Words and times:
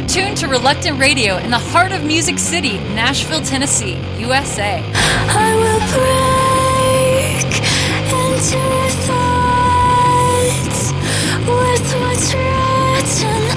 You're 0.00 0.08
tuned 0.08 0.38
to 0.38 0.48
Reluctant 0.48 0.98
Radio 0.98 1.36
in 1.36 1.50
the 1.50 1.58
heart 1.58 1.92
of 1.92 2.04
Music 2.04 2.38
City, 2.38 2.78
Nashville, 2.94 3.42
Tennessee, 3.42 3.98
USA. 4.18 4.82
I 4.94 5.54
will 5.60 5.80
break 5.92 7.44
into 8.08 8.58
thoughts 9.04 10.92
with 11.44 11.94
what's 12.00 12.32
written. 12.32 13.49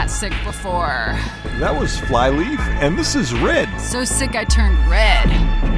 that 0.00 0.10
sick 0.10 0.32
before. 0.44 1.14
That 1.58 1.78
was 1.78 2.00
Flyleaf, 2.00 2.58
and 2.80 2.98
this 2.98 3.14
is 3.14 3.34
Red. 3.34 3.68
So 3.78 4.02
sick 4.02 4.34
I 4.34 4.44
turned 4.44 4.78
red. 4.88 5.69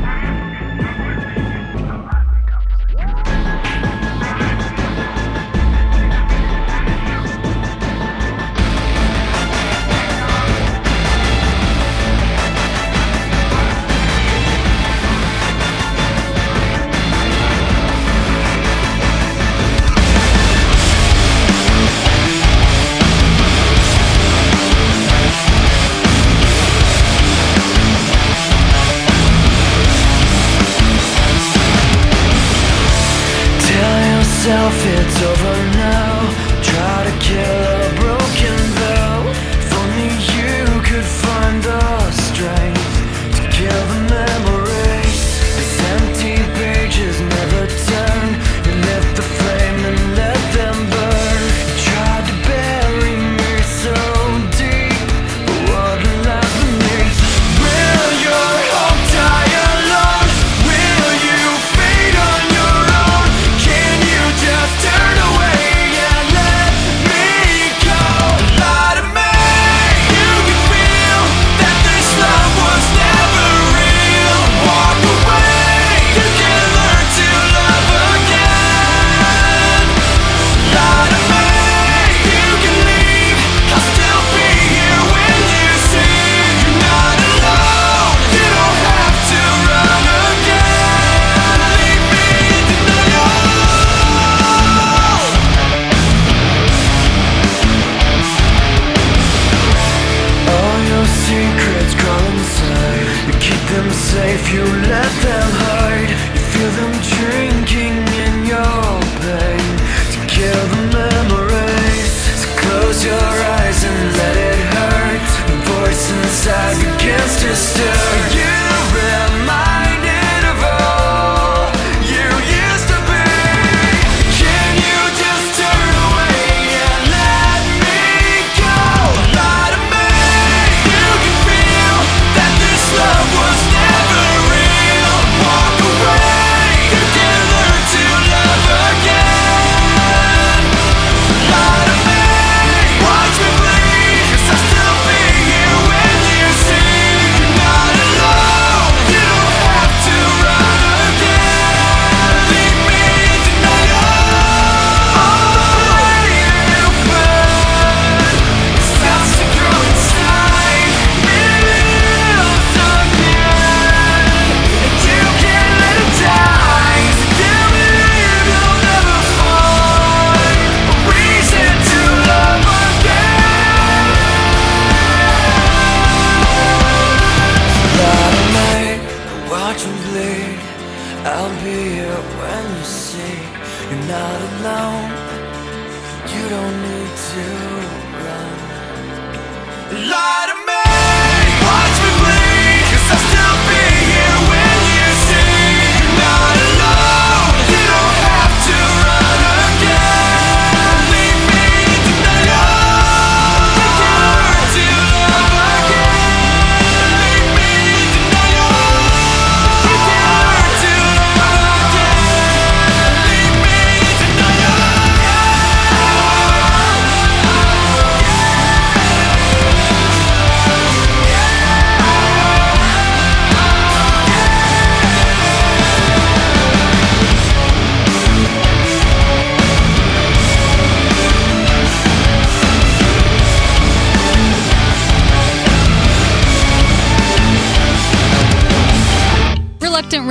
if 104.44 104.54
you 104.54 104.81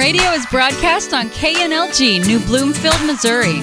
Radio 0.01 0.31
is 0.31 0.47
broadcast 0.47 1.13
on 1.13 1.29
KNLG, 1.29 2.25
New 2.25 2.39
Bloomfield, 2.39 2.99
Missouri. 3.05 3.59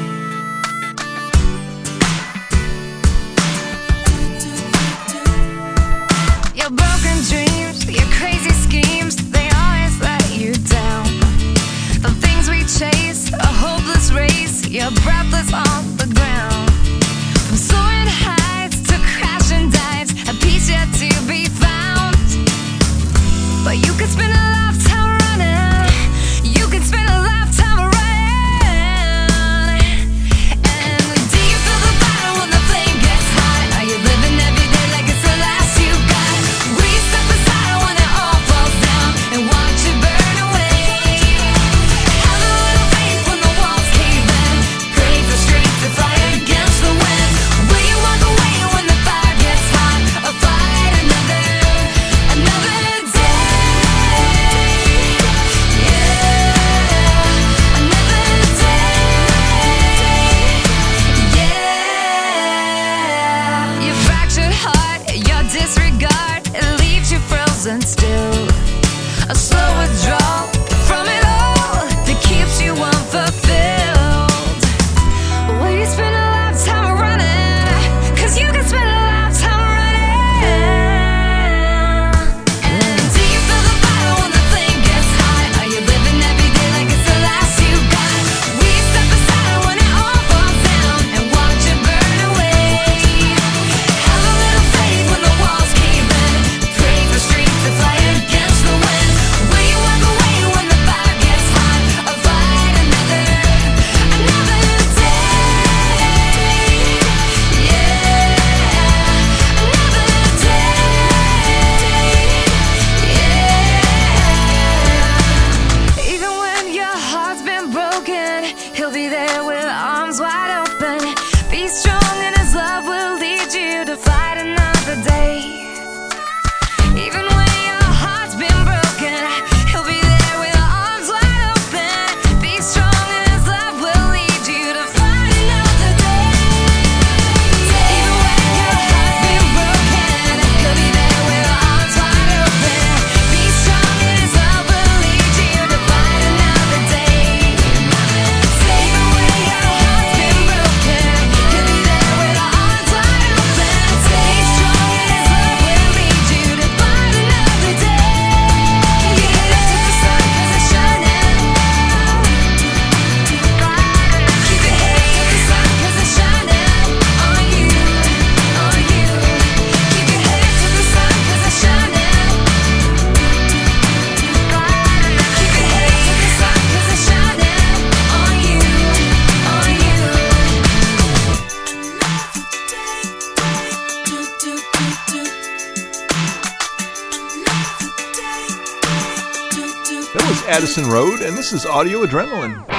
Madison 190.59 190.91
Road, 190.91 191.21
and 191.21 191.39
this 191.39 191.53
is 191.53 191.65
Audio 191.65 192.05
Adrenaline. 192.05 192.78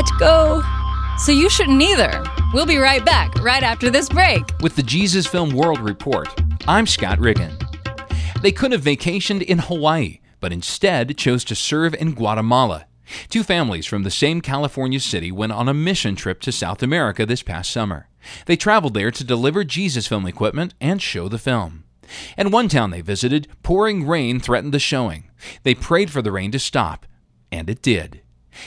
Let 0.00 0.18
go. 0.18 0.62
So 1.18 1.32
you 1.32 1.50
shouldn't 1.50 1.82
either. 1.82 2.24
We'll 2.54 2.66
be 2.66 2.78
right 2.78 3.04
back 3.04 3.34
right 3.42 3.62
after 3.62 3.90
this 3.90 4.08
break. 4.08 4.42
With 4.62 4.74
the 4.74 4.82
Jesus 4.82 5.26
Film 5.26 5.50
World 5.50 5.80
Report, 5.80 6.28
I'm 6.66 6.86
Scott 6.86 7.18
Riggin. 7.18 7.52
They 8.40 8.52
could 8.52 8.72
have 8.72 8.80
vacationed 8.80 9.42
in 9.42 9.58
Hawaii, 9.58 10.20
but 10.40 10.52
instead 10.52 11.18
chose 11.18 11.44
to 11.44 11.54
serve 11.54 11.94
in 11.94 12.14
Guatemala. 12.14 12.86
Two 13.28 13.42
families 13.42 13.86
from 13.86 14.02
the 14.02 14.10
same 14.10 14.40
California 14.40 15.00
city 15.00 15.30
went 15.30 15.52
on 15.52 15.68
a 15.68 15.74
mission 15.74 16.16
trip 16.16 16.40
to 16.42 16.52
South 16.52 16.82
America 16.82 17.26
this 17.26 17.42
past 17.42 17.70
summer. 17.70 18.08
They 18.46 18.56
traveled 18.56 18.94
there 18.94 19.10
to 19.10 19.24
deliver 19.24 19.64
Jesus 19.64 20.06
film 20.06 20.26
equipment 20.26 20.74
and 20.80 21.02
show 21.02 21.28
the 21.28 21.38
film. 21.38 21.84
In 22.38 22.50
one 22.50 22.68
town 22.68 22.90
they 22.90 23.02
visited, 23.02 23.48
pouring 23.62 24.06
rain 24.06 24.40
threatened 24.40 24.72
the 24.72 24.78
showing. 24.78 25.30
They 25.62 25.74
prayed 25.74 26.10
for 26.10 26.22
the 26.22 26.32
rain 26.32 26.52
to 26.52 26.58
stop, 26.58 27.04
and 27.52 27.68
it 27.68 27.82
did. 27.82 28.22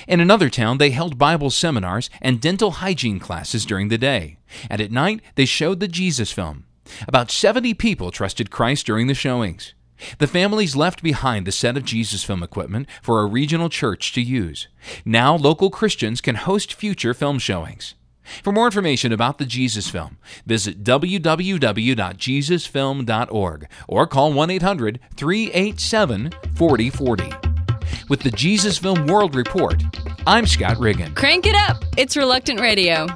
In 0.08 0.20
another 0.20 0.50
town, 0.50 0.78
they 0.78 0.92
held 0.92 1.18
Bible 1.18 1.50
seminars 1.50 2.10
and 2.22 2.42
dental 2.42 2.72
hygiene 2.72 3.20
classes 3.20 3.66
during 3.66 3.90
the 3.90 3.98
day. 3.98 4.38
And 4.70 4.82
at 4.82 4.92
night, 4.92 5.22
they 5.36 5.46
showed 5.46 5.80
the 5.80 5.88
Jesus 5.88 6.32
film. 6.32 6.66
About 7.08 7.32
70 7.32 7.74
people 7.76 8.12
trusted 8.12 8.52
Christ 8.52 8.86
during 8.86 9.08
the 9.08 9.14
showings. 9.14 9.74
The 10.18 10.28
families 10.28 10.76
left 10.76 11.02
behind 11.02 11.48
the 11.48 11.52
set 11.52 11.78
of 11.78 11.86
Jesus 11.86 12.24
film 12.24 12.44
equipment 12.44 12.88
for 13.02 13.22
a 13.22 13.26
regional 13.26 13.70
church 13.70 14.14
to 14.14 14.22
use. 14.22 14.68
Now, 15.06 15.36
local 15.36 15.70
Christians 15.70 16.22
can 16.22 16.36
host 16.36 16.74
future 16.74 17.14
film 17.14 17.40
showings. 17.40 17.96
For 18.42 18.54
more 18.54 18.66
information 18.66 19.12
about 19.12 19.38
the 19.38 19.46
Jesus 19.46 19.90
Film, 19.90 20.18
visit 20.46 20.84
www.jesusfilm.org 20.84 23.68
or 23.88 24.08
call 24.08 24.34
1 24.34 24.50
800 24.50 25.00
387 25.16 26.32
4040. 26.56 27.53
With 28.14 28.22
the 28.22 28.30
Jesus 28.30 28.78
Film 28.78 29.08
World 29.08 29.34
Report, 29.34 29.82
I'm 30.28 30.46
Scott 30.46 30.78
Riggin. 30.78 31.16
Crank 31.16 31.48
it 31.48 31.56
up. 31.56 31.84
It's 31.98 32.16
Reluctant 32.16 32.60
Radio. 32.60 33.08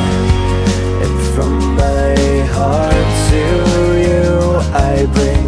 And 1.04 1.16
from 1.34 1.76
my 1.78 2.16
heart 2.52 3.10
to 3.30 3.44
you, 4.04 4.60
I 4.76 5.06
bring. 5.14 5.39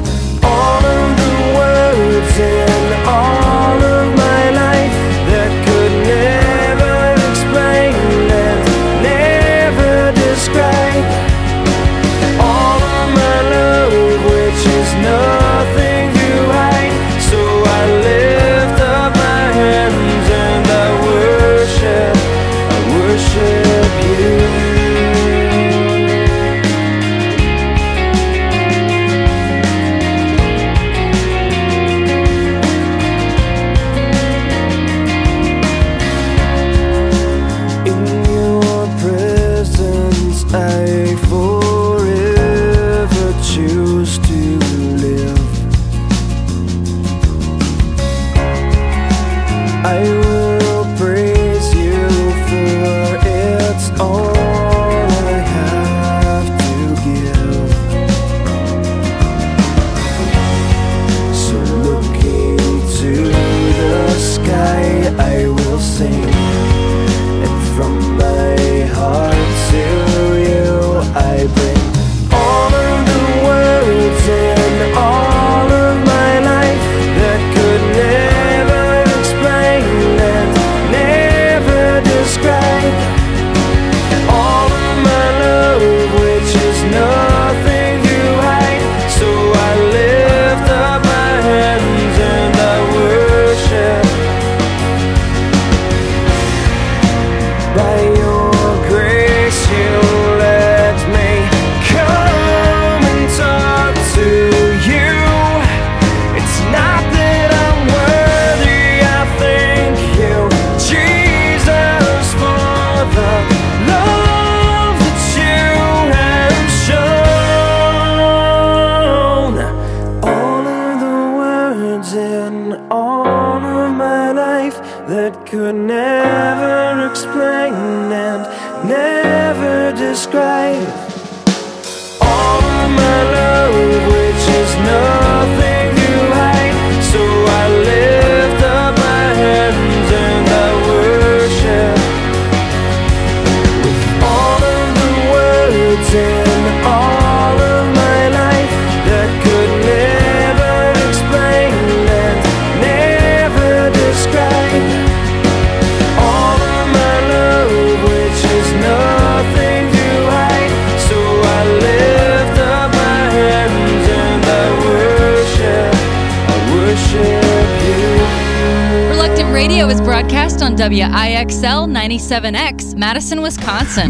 WIXL 170.81 171.85
97X, 171.91 172.95
Madison, 172.95 173.41
Wisconsin. 173.43 174.09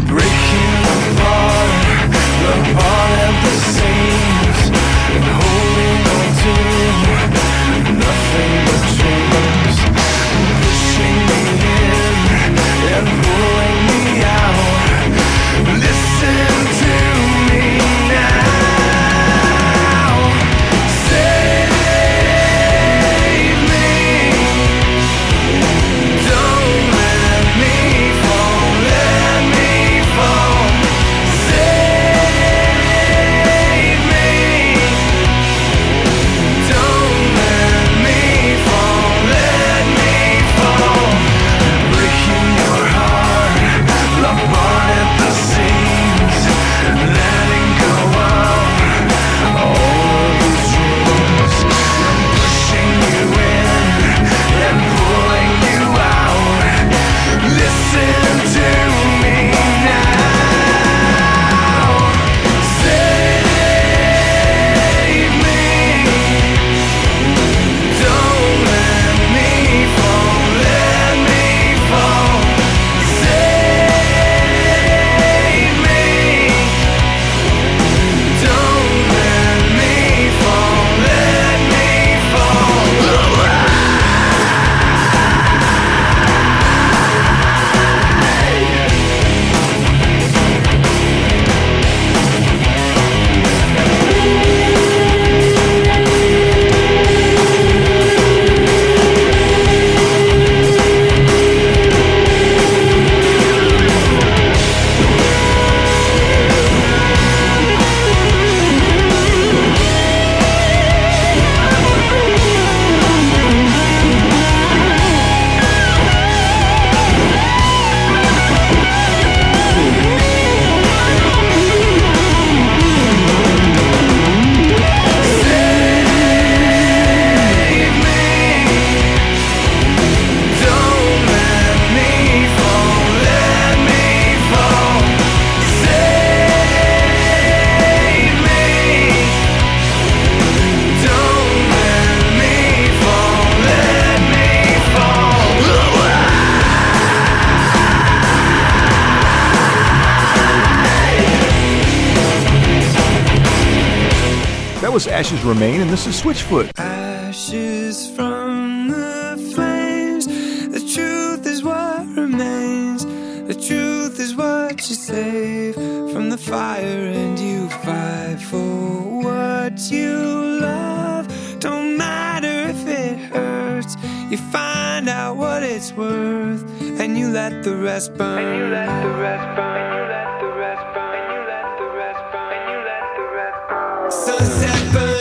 Those 155.02 155.12
ashes 155.12 155.42
remain, 155.42 155.80
and 155.80 155.90
this 155.90 156.06
is 156.06 156.22
Switchfoot. 156.22 156.70
Ashes 156.78 158.08
from 158.14 158.86
the 158.86 159.52
flames. 159.52 160.26
The 160.28 160.78
truth 160.94 161.44
is 161.44 161.64
what 161.64 162.06
remains. 162.16 163.04
The 163.04 163.54
truth 163.54 164.20
is 164.20 164.36
what 164.36 164.88
you 164.88 164.94
save 164.94 165.74
from 165.74 166.30
the 166.30 166.38
fire, 166.38 167.08
and 167.08 167.36
you 167.36 167.68
fight 167.68 168.38
for 168.48 169.24
what 169.24 169.90
you 169.90 170.60
love. 170.60 171.26
Don't 171.58 171.96
matter 171.96 172.70
if 172.70 172.86
it 172.86 173.18
hurts. 173.18 173.96
You 174.30 174.36
find 174.36 175.08
out 175.08 175.36
what 175.36 175.64
it's 175.64 175.92
worth, 175.94 176.62
and 177.00 177.18
you 177.18 177.26
let 177.26 177.64
the 177.64 177.74
rest 177.74 178.14
burn. 178.14 178.52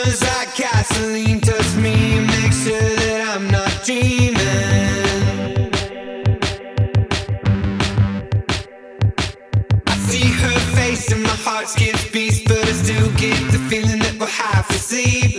Cause 0.04 0.24
I 0.24 0.46
gasoline 0.58 1.42
touch 1.42 1.76
me, 1.76 2.22
make 2.22 2.52
sure 2.52 2.90
that 3.02 3.36
I'm 3.36 3.48
not 3.52 3.70
dreaming. 3.86 4.40
I 9.86 9.96
see 10.10 10.28
her 10.42 10.60
face 10.76 11.12
and 11.12 11.22
my 11.22 11.30
heart 11.46 11.70
skips 11.70 12.10
beats, 12.10 12.42
but 12.48 12.58
I 12.58 12.72
still 12.72 13.12
get 13.12 13.52
the 13.52 13.60
feeling 13.70 14.00
that 14.00 14.18
we're 14.20 14.26
half 14.26 14.72
asleep. 14.72 15.31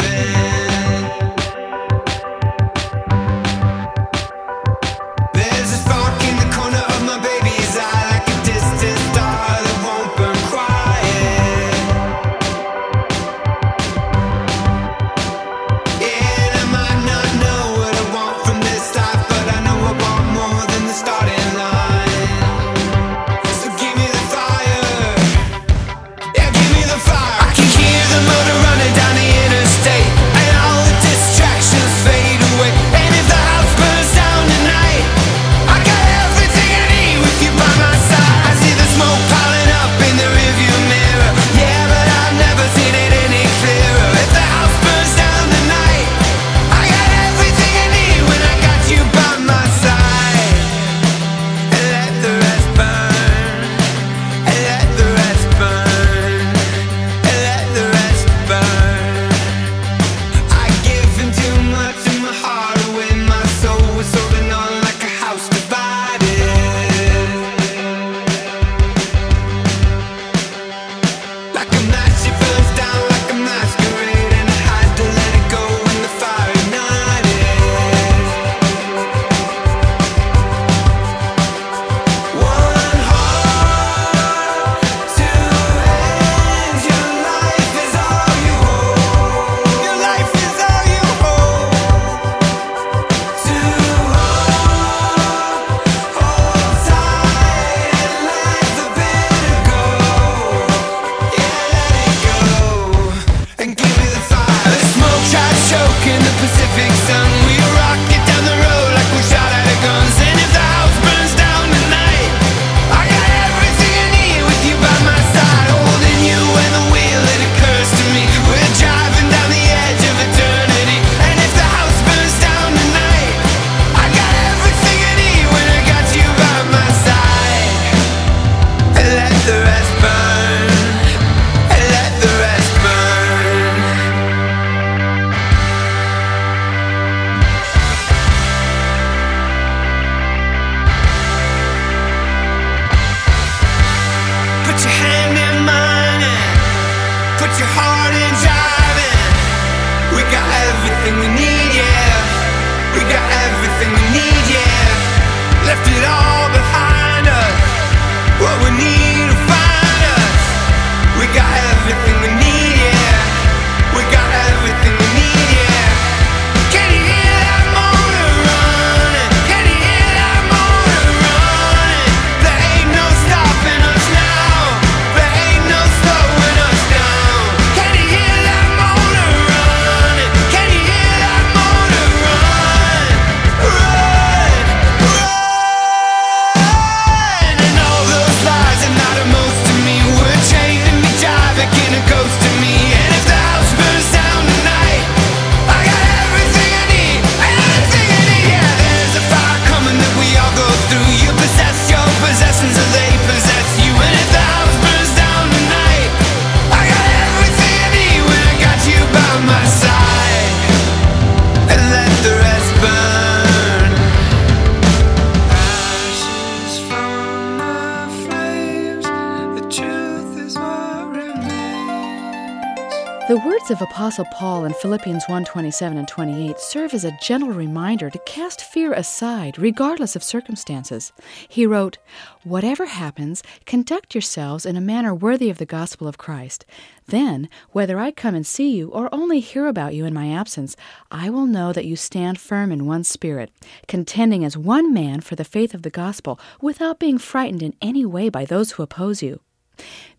words 223.53 223.71
of 223.71 223.83
Apostle 223.83 224.25
Paul 224.33 224.65
in 224.65 224.73
Philippians 224.73 225.27
1:27 225.27 225.99
and 225.99 226.09
28 226.09 226.59
serve 226.59 226.95
as 226.95 227.05
a 227.05 227.19
gentle 227.21 227.51
reminder 227.51 228.09
to 228.09 228.19
cast 228.21 228.63
fear 228.63 228.95
aside 228.95 229.59
regardless 229.59 230.17
of 230.17 230.23
circumstances. 230.23 231.13
He 231.51 231.67
wrote, 231.67 231.99
"Whatever 232.45 232.87
happens, 232.87 233.43
conduct 233.67 234.15
yourselves 234.15 234.65
in 234.65 234.75
a 234.75 234.81
manner 234.81 235.15
worthy 235.15 235.51
of 235.51 235.59
the 235.59 235.67
gospel 235.67 236.09
of 236.09 236.17
Christ. 236.17 236.65
Then, 237.09 237.51
whether 237.73 237.99
I 237.99 238.11
come 238.11 238.35
and 238.35 238.47
see 238.47 238.71
you 238.71 238.89
or 238.89 239.15
only 239.15 239.41
hear 239.41 239.67
about 239.67 239.95
you 239.95 240.07
in 240.07 240.15
my 240.15 240.33
absence, 240.33 240.75
I 241.11 241.29
will 241.29 241.47
know 241.47 241.75
that 241.75 241.85
you 241.85 241.95
stand 241.95 242.41
firm 242.41 242.73
in 242.73 242.87
one 242.87 243.05
spirit, 243.05 243.51
contending 243.87 244.47
as 244.47 244.57
one 244.57 244.95
man 244.95 245.21
for 245.21 245.37
the 245.37 245.45
faith 245.45 245.75
of 245.75 245.83
the 245.83 245.91
gospel, 245.91 246.41
without 246.63 246.99
being 246.99 247.19
frightened 247.19 247.63
in 247.63 247.75
any 247.83 248.07
way 248.07 248.31
by 248.31 248.47
those 248.47 248.73
who 248.73 248.83
oppose 248.83 249.23
you." 249.23 249.41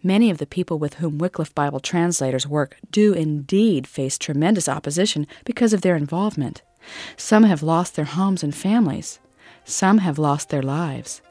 Many 0.01 0.29
of 0.29 0.37
the 0.37 0.45
people 0.45 0.79
with 0.79 0.95
whom 0.95 1.17
Wycliffe 1.17 1.55
Bible 1.55 1.79
translators 1.79 2.47
work 2.47 2.77
do 2.91 3.13
indeed 3.13 3.87
face 3.87 4.17
tremendous 4.17 4.67
opposition 4.67 5.27
because 5.45 5.73
of 5.73 5.81
their 5.81 5.95
involvement. 5.95 6.61
Some 7.15 7.43
have 7.43 7.63
lost 7.63 7.95
their 7.95 8.05
homes 8.05 8.43
and 8.43 8.53
families. 8.53 9.19
Some 9.65 9.99
have 9.99 10.19
lost 10.19 10.49
their 10.49 10.61
lives. 10.61 11.21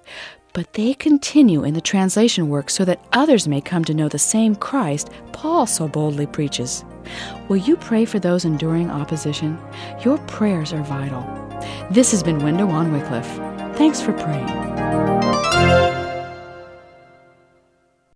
But 0.54 0.74
they 0.74 0.94
continue 0.94 1.64
in 1.64 1.74
the 1.74 1.80
translation 1.80 2.48
work 2.48 2.68
so 2.68 2.84
that 2.84 3.02
others 3.12 3.48
may 3.48 3.60
come 3.60 3.84
to 3.86 3.94
know 3.94 4.08
the 4.08 4.18
same 4.18 4.54
Christ 4.54 5.10
Paul 5.32 5.66
so 5.66 5.88
boldly 5.88 6.26
preaches. 6.26 6.84
Will 7.48 7.56
you 7.56 7.76
pray 7.76 8.04
for 8.04 8.18
those 8.18 8.44
enduring 8.44 8.90
opposition? 8.90 9.58
Your 10.04 10.18
prayers 10.18 10.72
are 10.72 10.82
vital. 10.82 11.22
This 11.90 12.10
has 12.10 12.22
been 12.22 12.38
Window 12.38 12.68
on 12.68 12.92
Wycliffe. 12.92 13.38
Thanks 13.76 14.00
for 14.00 14.12
praying. 14.12 15.81